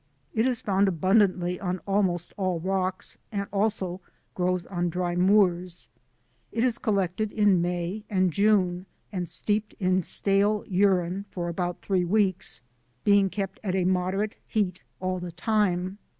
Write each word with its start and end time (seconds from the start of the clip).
It 0.33 0.47
is 0.47 0.61
found 0.61 0.87
abundantly 0.87 1.59
on 1.59 1.77
almost 1.85 2.33
all 2.35 2.59
rocks, 2.59 3.19
and 3.31 3.45
also 3.53 4.01
grows 4.33 4.65
on 4.65 4.89
dry 4.89 5.15
moors. 5.15 5.89
It 6.51 6.63
is 6.63 6.79
collected 6.79 7.31
in 7.31 7.61
May 7.61 8.03
and 8.09 8.33
June, 8.33 8.87
and 9.11 9.29
steeped 9.29 9.75
in 9.79 10.01
stale 10.01 10.65
urine 10.67 11.25
for 11.29 11.49
about 11.49 11.81
three 11.83 12.03
weeks, 12.03 12.63
being 13.03 13.29
kept 13.29 13.59
at 13.63 13.75
a 13.75 13.85
moderate 13.85 14.37
heat 14.47 14.81
all 14.99 15.19
the 15.19 15.31
time. 15.33 15.99